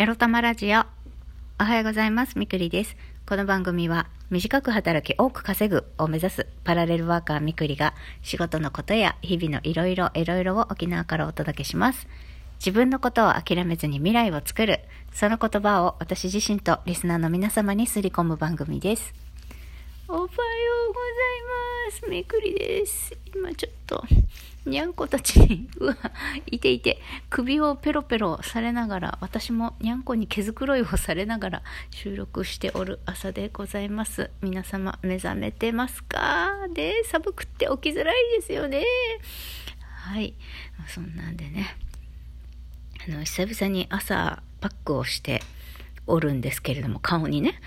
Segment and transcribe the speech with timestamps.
[0.00, 0.80] エロ玉ラジオ。
[1.60, 2.38] おはようございます。
[2.38, 2.96] みくりです。
[3.28, 12.08] この番組は、短く働き多く稼ぐを目指すパラレルワーカーみくりが、仕事のことや日々のいろいろいろいろを沖縄からお届けします。
[12.60, 14.80] 自分のことを諦めずに未来を作る、
[15.12, 19.12] その言葉を私自身とリスナーの皆様にすり込む番組です。
[20.08, 21.39] おはようございま
[21.90, 22.06] す。
[22.06, 23.16] めくりです。
[23.34, 24.04] 今ちょっと、
[24.66, 25.96] にゃんこたちに、うわ、
[26.46, 27.00] いていて、
[27.30, 34.30] 首をペロペロされながら、私もにゃんこに毛づくろいをされながら収録しておる朝でございます。
[34.42, 36.68] 皆様、目覚めてますか？
[36.74, 38.84] で、寒くって起きづらいですよね。
[39.80, 40.34] はい。
[40.88, 41.76] そんなんでね、
[43.08, 45.42] あの、久々に朝パックをして、
[46.10, 47.60] おるんですけれども、顔にね、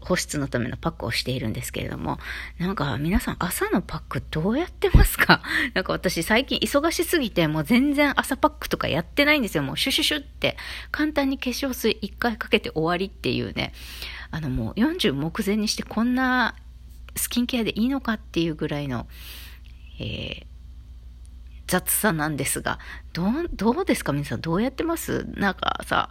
[0.00, 2.18] 保湿のためのパックをしているんですけれども、
[2.58, 5.42] なんか皆さん朝のパックどうやってますか？
[5.74, 9.62] なんか私最近忙しすぎてもう全然朝パックとかやってないんですよ。
[9.62, 10.56] もうシュシュシュって。
[10.90, 13.72] 簡単に化粧水一回かけて終わりっていうね、
[14.30, 16.54] あのもう40目前にしてこんな
[17.16, 19.06] スキンケアでいいのかっていうぐらいの、
[19.98, 20.51] えー
[21.72, 22.78] 雑さなんですが、
[23.14, 24.12] どう、どうですか？
[24.12, 25.24] 皆さんどうやってます？
[25.36, 26.10] なんかさ、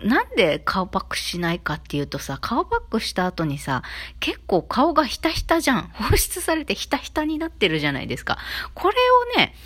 [0.00, 3.82] なんで顔パックしないかっていうとさ、顔パックした後にさ、
[4.20, 5.88] 結構顔がひたひたじゃん。
[5.88, 8.38] 放出されてひたひたになってるじゃないですか。
[8.74, 8.94] これ
[9.34, 9.56] をね、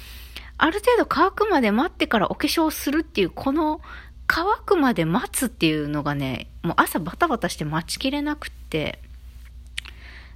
[0.57, 3.83] ある程度乾くまで待ってからお化粧するっていう、この
[4.27, 9.01] 乾くまで待つっていうのがね、もう朝バタバタして待ちきれなくって、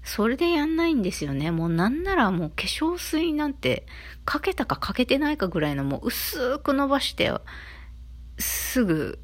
[0.02, 1.50] それでやんないんですよね。
[1.50, 3.86] もうなんならもう化粧水なんて
[4.24, 7.32] かけたかかけてないかぐらいのもう薄く伸ばして、
[8.38, 9.18] すぐ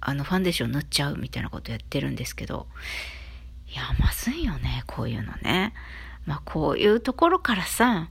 [0.00, 2.66] あのファンデーション塗っちゃうみたいなことやってるんですけど、
[3.68, 5.72] いや、まずいよね、こういうのね。
[6.26, 8.08] まあこういうところからさ、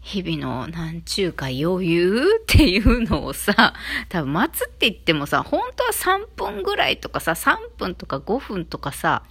[0.00, 3.74] 日々のなんちゅうか余裕っていうのをさ、
[4.08, 9.22] 多分待つって言ってもさ、本当は3分ぐらいとかさ、3分とか5分とかさ、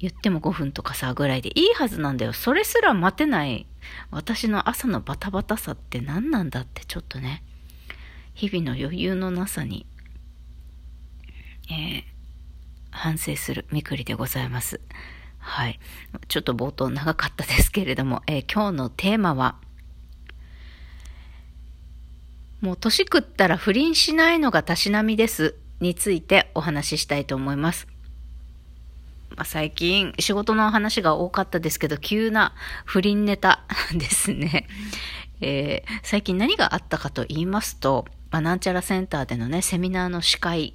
[0.00, 2.32] 言っても5分とかさぐらいでいいはずなんだよ。
[2.32, 3.66] それすら待てない
[4.10, 7.42] 私の朝のバタバタさって何なんだってちょっとね、
[8.34, 9.86] 日々の余裕のなさに、
[11.70, 12.02] えー、
[12.90, 14.80] 反省するみくりでございます。
[15.38, 15.80] はい。
[16.28, 19.56] ちょっと冒頭長かったですけれども、えー、今日のテーマは、
[22.60, 27.88] もう年食ったら不倫しないのがたしなみですについてお話ししたいと思います。
[29.38, 32.54] まあ、最近仕事の話が多かったですけど、急な
[32.84, 33.62] 不倫ネタ
[33.94, 34.66] ですね。
[35.40, 40.74] えー、最近何があったかと言いますと、まあ、なんちゃらセンターでのね、セミナーの司会、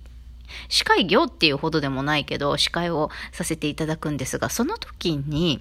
[0.69, 5.59] 司会業っていうほどでもないけど、司会をさせていただくんですが、その時に、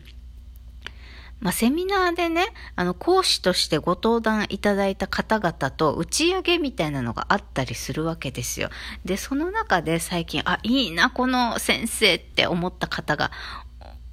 [1.42, 8.70] まあ、セミナーでね、あの、講師としてご登壇いただいた方々と打ち上げみたいなのがあったりするわけですよ。
[9.04, 13.32] で、その中で最近、あ、いいな、この先生って思った方が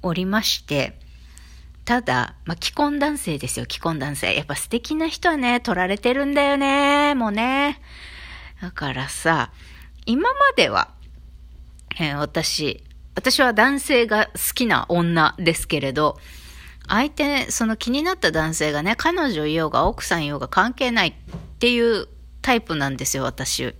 [0.02, 0.98] おりまして、
[1.84, 4.34] ただ、まあ、既婚男性ですよ、既婚男性。
[4.34, 7.80] やっぱ素敵な人はね、取られてるんだよね、もうね。
[8.60, 9.52] だからさ、
[10.04, 10.90] 今までは、
[12.00, 12.82] えー、私、
[13.14, 16.18] 私は男性が好きな女ですけれど、
[16.88, 21.12] 相手、その気になった男性がね、彼女いようが奥さんいようが関係ないっ
[21.58, 22.08] ていう
[22.42, 23.74] タイプなんですよ、私。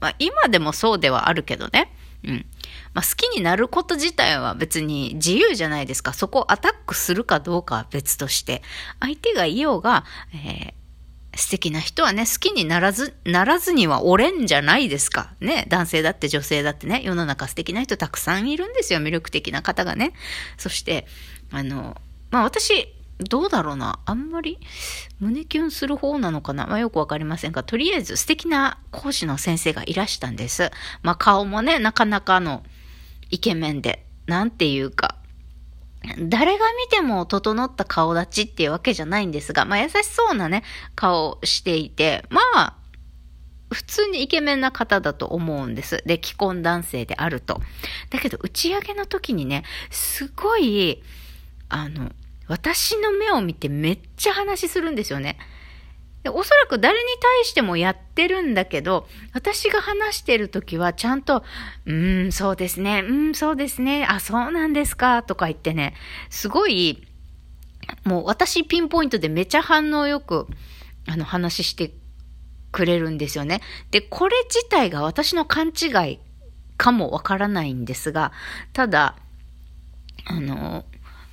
[0.00, 1.92] まあ、今でもそうではあるけどね。
[2.24, 2.46] うん。
[2.92, 6.12] まあ、好きになること自体は別に自由じゃないですか。
[6.12, 8.62] そこをアタックするかどうかは別として。
[9.00, 15.32] 相手がいようが、えー、素敵な人はね、好きにならず、ならずにはおれんじゃないですか。
[15.40, 15.66] ね。
[15.68, 19.00] 男性だって女性だってね、世の中素敵な人たくさんいるんですよ。
[19.00, 20.12] 魅力的な方がね。
[20.58, 21.06] そして、
[21.52, 21.96] あの、
[22.30, 24.00] まあ私、どうだろうな。
[24.06, 24.58] あんまり
[25.18, 26.66] 胸キュンする方なのかな。
[26.66, 30.70] まあよくわかりませんが、とりあえず素敵な講師の先生がいらしたんです。
[31.02, 32.62] まあ顔もね、なかなかの
[33.30, 35.16] イケメンで、なんていうか、
[36.18, 40.62] 誰が見ても整った顔立ちっていうわけじゃないんですが、まあ優しそうなね、
[40.94, 42.76] 顔をしていて、まあ、
[43.72, 46.02] 普通にイケメンな方だと思うんです。
[46.06, 47.60] で、既婚男性であると。
[48.08, 51.02] だけど、打ち上げの時にね、すごい、
[51.68, 52.10] あの、
[52.50, 55.38] 私の目を見てめっちゃ話するんですよね。
[56.24, 61.44] でおそらく誰に対してもやってるんだけど、私が話してる時はちゃんと、
[61.86, 65.94] うーん、そうですね、うん、そうですね、あ、そうなんですか、とか言ってね、
[66.28, 67.06] すごい、
[68.04, 70.48] もう私ピンポイントでめちゃ反応よく、
[71.06, 71.92] あの、話して
[72.72, 73.60] くれるんですよね。
[73.92, 76.18] で、これ自体が私の勘違い
[76.76, 78.32] かもわからないんですが、
[78.72, 79.16] ただ、
[80.26, 80.84] あの、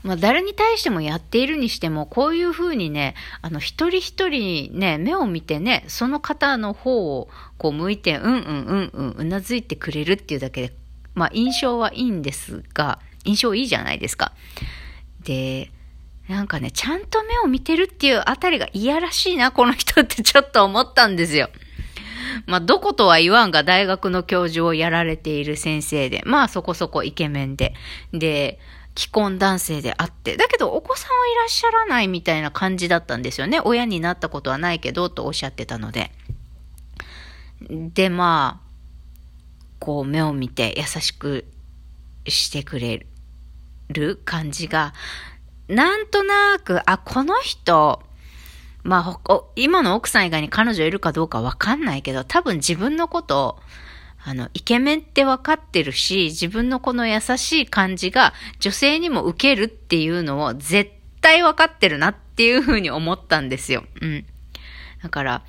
[0.08, 7.28] まあ、誰に対してもやっているにしても、こういうふうにね、あの、一人一人ね、目を見てね、その方の方を
[7.58, 10.74] こう向いて、うんうんうんうん、うなずいてくれるっていうだけで、
[11.14, 14.32] まあ、印象はいいんですが、印象いいじゃないですか。
[15.26, 15.72] で、
[16.30, 21.50] なんかね、ちゃんと目を見てるっていうあたりがいやらしいな、この人ってちょっと思ったんですよ。
[22.46, 27.74] まあ、どことは言わんが大学の教授をやられている先生で、まあそこそこイケメンで、
[28.14, 28.58] で、
[28.98, 33.62] 既婚男性であって、だけどお子さんはいらっしゃらないみたいな感じだったんですよね。
[33.64, 36.12] 親になったことはないけど、とおっしゃってたので。
[37.62, 38.68] で、まあ、
[39.80, 41.46] こう目を見て優しく
[42.28, 43.06] してくれ
[43.90, 44.96] る感じが、
[45.68, 48.02] なんとなく、あ、この人、
[48.84, 53.62] まあ、今の奥さん以外に彼女いるかどうかわかんないけど、多分自分のこと
[54.24, 60.92] あの、イケメンって分かってるし、自分のこの優しい感じが女性にも受けるっていうのを絶
[61.22, 63.84] 対分かってるなっていうふうに思ったんですよ。
[64.02, 64.26] うん。
[65.02, 65.44] だから、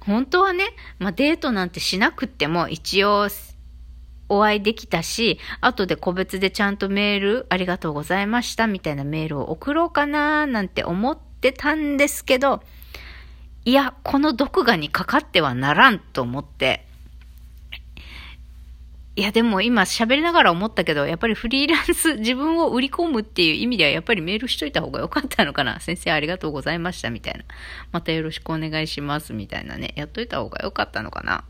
[0.00, 0.64] 本当はね、
[0.98, 3.28] まあ、デートなんてしなくても一応
[4.28, 12.62] お会いできたし、後で個別でちゃんとメールありがとうございましたみたいなメールを送ろうかななんて思ってたんですけど、
[13.64, 16.86] いや、この毒牙にかかってはならんと思って、
[19.14, 25.80] いや、でも今喋りながら思ったけど、やっぱりフリーランス、 自分を売り込むっていう意味では、やっぱりメールしといた方が良かったのかな。
[25.80, 27.44] 先生ありがとうございました、みたいな。
[27.92, 29.92] またよろしくお願いします、みたいなね。
[29.96, 31.44] やっといた方が良かったのかな。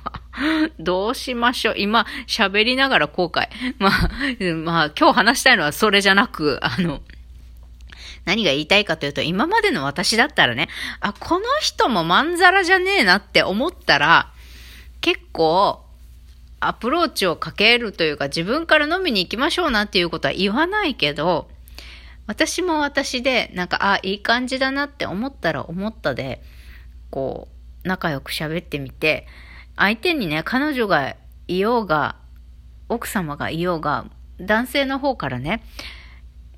[0.78, 1.74] どうしましょう。
[1.78, 3.48] 今、喋りながら後悔。
[3.78, 4.10] まあ、
[4.56, 7.00] まあ、今日話したいのはそれじゃなく、あの、
[8.26, 10.68] 何が言いたいかというと、今までの私だったらね、
[11.00, 14.32] あ、この人もまんざらじゃねえなって思ったら、
[15.00, 15.83] 結構、
[16.68, 21.48] アプローチをかけるというか自分から飲みに行きましょうなっていうことは言わないけど、
[22.26, 26.42] 私も私で、なんか、あ、いい感じだなって思ったら思ったで、
[27.10, 27.48] こ
[27.84, 29.26] う、仲良く喋ってみて、
[29.76, 31.16] 相手にね、彼女が
[31.48, 32.16] いようが、
[32.88, 34.06] 奥様がいようが、
[34.40, 35.62] 男性の方からね、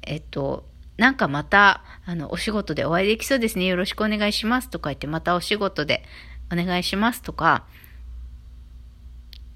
[0.03, 0.69] えっと、
[0.99, 3.67] なんかまた、あの、お仕事でお会いできそうですね。
[3.67, 6.05] よろしくお願いしますとか言って、またお仕事で
[6.53, 7.65] お願いしますとか、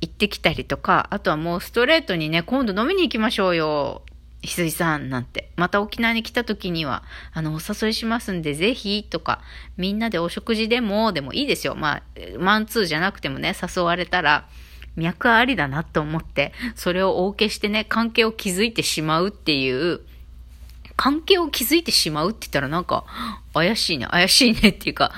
[0.01, 4.03] 行ってきたりとか、あとはもうストレートにね、今度飲みに行きましょうよ。
[4.43, 5.51] ひすいさんなんて。
[5.57, 7.03] また沖縄に来た時には、
[7.33, 9.43] あの、お誘いしますんで、ぜひ、とか、
[9.77, 11.75] みんなでお食事でも、でもいいですよ。
[11.75, 12.03] まあ、
[12.39, 14.49] マンツーじゃなくてもね、誘われたら、
[14.97, 20.01] 脈ありだなと思って、それをお受けしてね、関係を築いてしまうっていう、
[20.97, 23.05] 関係を築いてしまうって言ったらなんか、
[23.53, 25.13] 怪しいね、怪しいねっていうか、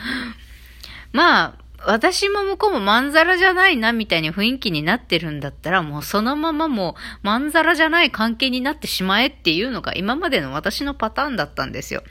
[1.13, 12.03] まあ、私も向こうもまんざらじゃないなみたいに雰囲気になってるんだったら、もうそのままもうまんざらじゃない関係になってしまえっていうのが今までの私のパターンだったんですよ。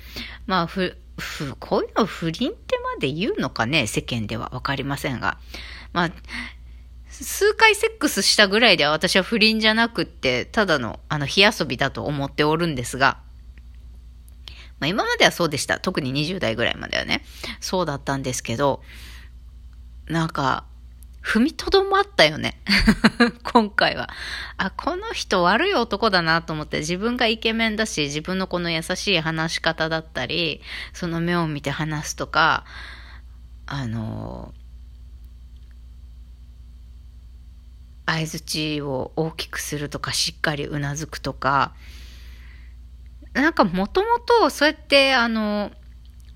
[0.45, 5.38] まあ、ふ、ふ、こういうの不倫ってまで言うのかね、世間ではわかりませんが。
[5.94, 6.12] まあ、
[7.09, 13.19] 数回セックスしたぐらいでは私は不倫じゃなくって、ただの、あの、火遊びだと思っておるんですが、
[14.79, 15.79] まあ今まではそうでした。
[15.79, 17.23] 特に20代ぐらいまではね。
[17.59, 18.81] そうだったんですけど、
[20.11, 20.65] なんか、
[21.23, 22.59] 踏みとどまったよね。
[23.43, 24.09] 今回は。
[24.57, 30.61] あ、この人悪い男だなと思って自分がイケメンだし、自分のこの優しい話し方だったり、
[30.91, 32.65] その目を見て話すとか、
[33.65, 34.53] あの、
[38.05, 41.73] 相づちを大きくするとか、しっかりうなずくとか、
[43.33, 45.71] なんかもともとそうやってあの、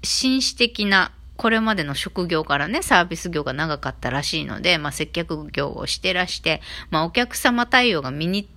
[0.01, 8.47] 紳士的なこれまでの職業からね、サービス業が長かったらしいので、まあ、接客業をしてらして、まあ、お客様対応が身に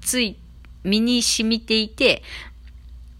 [0.00, 0.38] つい、
[0.84, 2.22] 身に染みていて、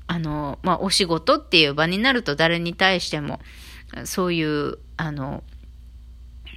[0.06, 3.40] あの、まあ、お仕事っていう場になると誰に対しても、
[4.04, 5.42] そういう、あの、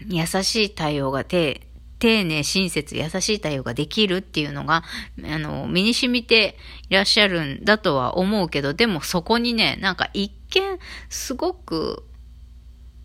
[0.07, 1.60] 優しい対応が丁
[2.00, 4.84] 寧、親切、優しい対応ができるっていうのが、
[5.24, 6.57] あの、身に染みて
[6.89, 12.03] いらっしゃるんだとは思うけど、でもそこにね、なんか一見、すごく、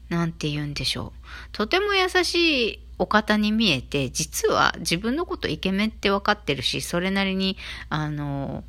[0.09, 1.27] なんて言うんでしょう。
[1.53, 7.57] とても優しいお方に見えて、実は自分のことイケメンって分かってるし、それなりに、
[7.89, 8.65] あの、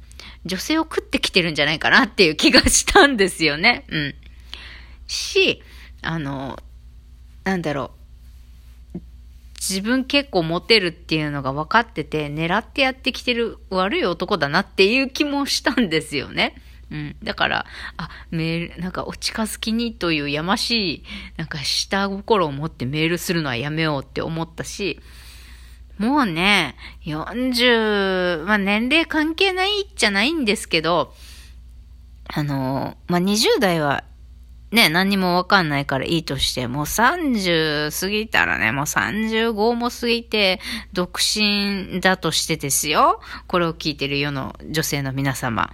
[0.46, 3.86] 女性を食ってきてるんじゃないかなっていう気がしたんですよね。
[3.90, 4.16] うん。
[5.08, 5.62] し、
[6.02, 6.60] あの、
[7.44, 7.92] なんだろ
[8.96, 9.00] う。
[9.60, 16.56] 自分結構モテるっていうのが分かってて、狙ってやってきてる悪い男だなっていう気もしたんですよね。
[16.92, 17.16] うん。
[17.24, 17.66] だから、
[17.98, 21.04] あ、メール、なんかお近づきにというやましい、
[21.38, 25.00] なんか下心を持ってメールするのはやめようって思ったし、
[25.98, 31.14] もうね、40、まあ年齢関係ないじゃないんですけど、
[32.28, 34.04] あの、まあ20代は
[34.72, 40.62] ね、何にもわかんないからいいとして、もう30過ぎたらね、もう35も過ぎて、
[40.94, 43.20] 独身だとしてですよ。
[43.48, 45.72] これを聞いてる世の女性の皆様。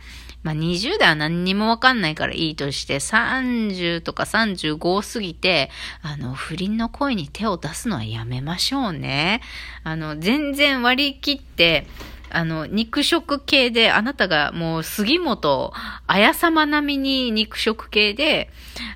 [0.48, 5.70] まあ、20代は何にもわかんないからいいとして、30とか35過ぎて、
[6.02, 9.42] あの、不倫の声に手を出すのはやめましょうね。
[9.84, 11.86] あの、全然割り切って、
[12.30, 15.74] あの、肉食系で、あなたがもう杉本
[16.08, 18.50] 綾様並みに肉食系で、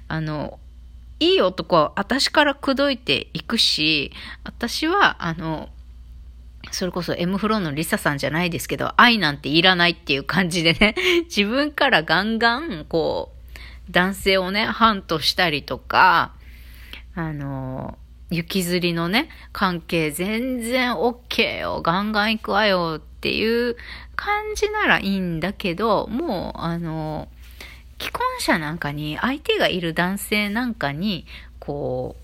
[0.08, 0.58] あの、
[1.20, 4.14] いい男は私から口説いていくし、
[4.46, 5.68] 私は、あの、
[6.70, 13.34] それこそ M フローのリサさんじゃないですけど、愛なんていらないっていう感じでね、 自分からガンガン、こ
[13.90, 16.34] う、男性をね、ハントしたりとか、
[17.16, 17.98] あの、
[18.30, 23.76] 行きずりのね、関係全然 OK よ、ガンガン行くわよっていう
[24.16, 27.28] 感じならいいんだけど、もう、あの、
[28.00, 31.26] 既婚者なんかに、相手がいる男性なんかに、
[31.60, 32.21] こう、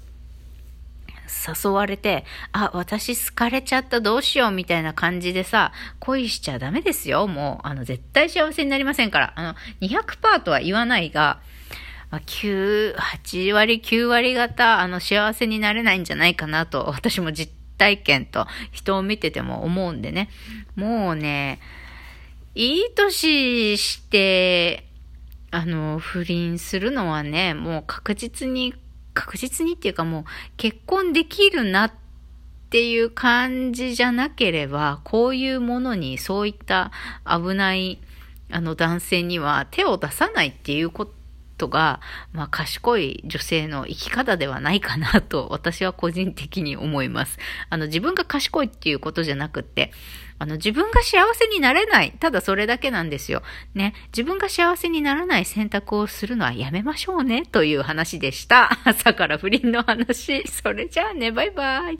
[1.27, 7.27] 誘われて、あ、私好かれちゃったどうしようみたいな感じでさ、恋しちゃダメですよ。
[7.27, 9.34] もう、あの、絶対幸せになりませんから。
[9.36, 11.39] あの、200%とは言わないが、
[12.12, 20.29] 9、8割、9割方、あの、幸せになれないんじゃないかなと、私も実体験と人を見てても思うんでね。
[20.75, 21.60] もうね、
[22.55, 24.86] いい年して、
[25.51, 28.74] あの、不倫するのはね、もう確実に、
[29.18, 30.24] 確実にっていうかもう
[30.58, 31.92] 結婚できるなっ
[32.70, 36.92] ていう感じじゃなければ、こういうものにそういった
[37.26, 38.00] 危ない
[38.52, 41.10] あの男性には手を出さないっていうこ
[41.58, 42.00] とが、
[42.32, 47.40] まあ、賢い女性の生き方ではないかなと、私は個人的に思います。
[47.72, 49.92] あの、自分が賢いっていうことじゃなくって、
[50.39, 52.13] あの、自分が幸せになれない。
[52.20, 53.41] ただそれだけなんですよ。
[53.74, 53.94] ね。
[54.08, 58.77] 自分が幸せにならない選択をするのはやめましょうね、という話でした。
[58.86, 60.48] 朝から不倫の話。
[60.48, 61.96] それじゃあね、バイバイ。